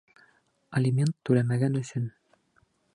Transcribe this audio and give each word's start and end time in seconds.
Алимент 0.79 1.15
түләмәгән 1.29 1.81
өсөн 1.85 2.13